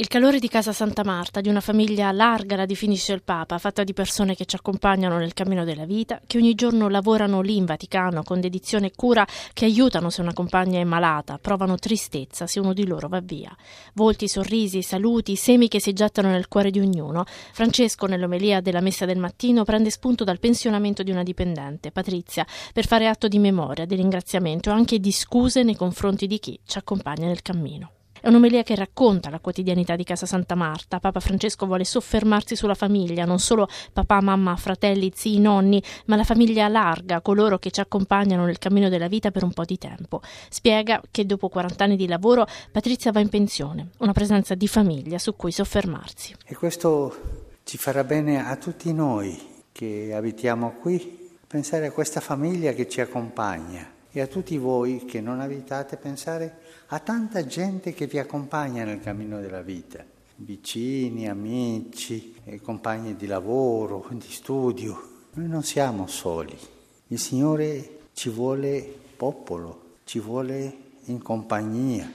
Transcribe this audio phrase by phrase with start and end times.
[0.00, 3.82] Il calore di casa Santa Marta, di una famiglia larga, la definisce il Papa, fatta
[3.82, 7.64] di persone che ci accompagnano nel cammino della vita, che ogni giorno lavorano lì in
[7.64, 12.60] Vaticano con dedizione e cura, che aiutano se una compagna è malata, provano tristezza se
[12.60, 13.52] uno di loro va via.
[13.94, 17.24] Volti, sorrisi, saluti, semi che si gettano nel cuore di ognuno.
[17.26, 22.86] Francesco, nell'omelia della messa del mattino, prende spunto dal pensionamento di una dipendente, Patrizia, per
[22.86, 26.78] fare atto di memoria, di ringraziamento e anche di scuse nei confronti di chi ci
[26.78, 27.94] accompagna nel cammino.
[28.28, 31.00] È un'omelia che racconta la quotidianità di Casa Santa Marta.
[31.00, 36.24] Papa Francesco vuole soffermarsi sulla famiglia, non solo papà, mamma, fratelli, zii, nonni, ma la
[36.24, 40.20] famiglia larga, coloro che ci accompagnano nel cammino della vita per un po' di tempo.
[40.50, 45.16] Spiega che dopo 40 anni di lavoro Patrizia va in pensione, una presenza di famiglia
[45.16, 46.36] su cui soffermarsi.
[46.44, 49.40] E questo ci farà bene a tutti noi
[49.72, 55.20] che abitiamo qui, pensare a questa famiglia che ci accompagna e a tutti voi che
[55.20, 56.58] non abitate pensare
[56.88, 60.04] a tanta gente che vi accompagna nel cammino della vita,
[60.36, 65.26] vicini, amici, compagni di lavoro, di studio.
[65.34, 66.56] Noi non siamo soli.
[67.08, 72.10] Il Signore ci vuole popolo, ci vuole in compagnia,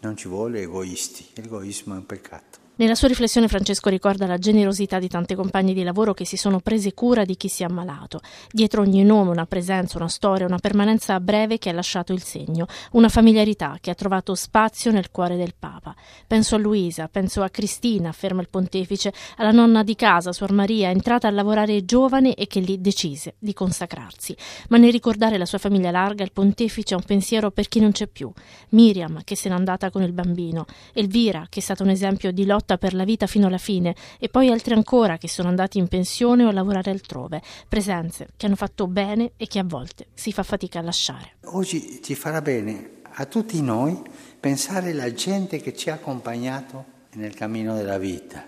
[0.00, 1.26] non ci vuole egoisti.
[1.34, 2.65] L'egoismo è un peccato.
[2.78, 6.60] Nella sua riflessione Francesco ricorda la generosità di tante compagne di lavoro che si sono
[6.60, 8.20] prese cura di chi si è ammalato.
[8.50, 12.66] Dietro ogni nome una presenza, una storia, una permanenza breve che ha lasciato il segno,
[12.92, 15.94] una familiarità che ha trovato spazio nel cuore del Papa.
[16.26, 20.90] Penso a Luisa, penso a Cristina, afferma il pontefice, alla nonna di casa, Suor Maria,
[20.90, 24.36] entrata a lavorare giovane e che lì decise di consacrarsi.
[24.68, 27.92] Ma nel ricordare la sua famiglia larga, il pontefice ha un pensiero per chi non
[27.92, 28.30] c'è più.
[28.70, 32.44] Miriam, che se n'è andata con il bambino, Elvira, che è stata un esempio di
[32.44, 35.78] lotta lotta per la vita fino alla fine e poi altri ancora che sono andati
[35.78, 40.08] in pensione o a lavorare altrove, presenze che hanno fatto bene e che a volte
[40.14, 41.36] si fa fatica a lasciare.
[41.44, 44.02] Oggi ci farà bene a tutti noi
[44.38, 48.44] pensare alla gente che ci ha accompagnato nel cammino della vita,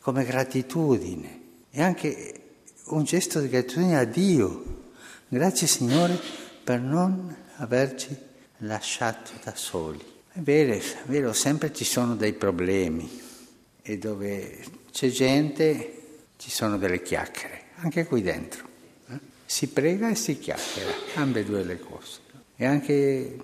[0.00, 2.42] come gratitudine e anche
[2.86, 4.76] un gesto di gratitudine a Dio.
[5.28, 6.18] Grazie Signore
[6.62, 8.16] per non averci
[8.58, 10.00] lasciato da soli.
[10.32, 13.26] È vero, è vero, sempre ci sono dei problemi,
[13.88, 14.62] e dove
[14.92, 15.94] c'è gente
[16.36, 18.68] ci sono delle chiacchiere, anche qui dentro.
[19.08, 19.18] Eh?
[19.46, 22.20] Si prega e si chiacchiera, ambedue le cose.
[22.54, 23.36] E anche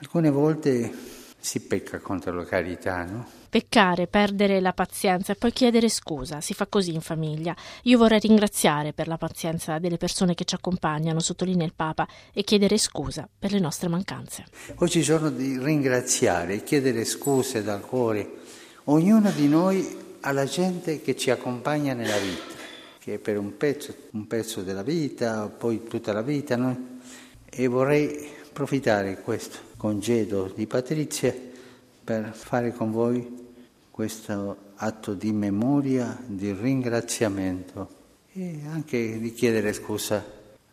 [0.00, 0.92] alcune volte
[1.38, 3.28] si pecca contro la carità, no?
[3.48, 7.54] Peccare, perdere la pazienza e poi chiedere scusa, si fa così in famiglia.
[7.82, 12.42] Io vorrei ringraziare per la pazienza delle persone che ci accompagnano, sottolinea il Papa, e
[12.42, 14.46] chiedere scusa per le nostre mancanze.
[14.76, 18.40] Oggi giorno di ringraziare chiedere scuse dal cuore
[18.86, 22.54] Ognuno di noi ha la gente che ci accompagna nella vita,
[22.98, 26.56] che per un pezzo, un pezzo della vita, poi tutta la vita.
[26.56, 26.98] No?
[27.48, 31.32] E vorrei approfittare di questo congedo di Patrizia
[32.02, 33.50] per fare con voi
[33.88, 38.00] questo atto di memoria, di ringraziamento
[38.32, 40.24] e anche di chiedere scusa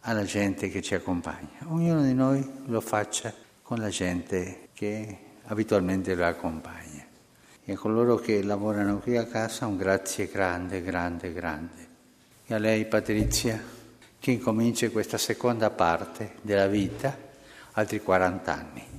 [0.00, 1.60] alla gente che ci accompagna.
[1.68, 3.32] Ognuno di noi lo faccia
[3.62, 6.93] con la gente che abitualmente lo accompagna
[7.64, 11.88] e a coloro che lavorano qui a casa un grazie grande, grande, grande.
[12.46, 13.58] E a lei Patrizia
[14.18, 17.16] che incomincia questa seconda parte della vita,
[17.72, 18.92] altri 40 anni.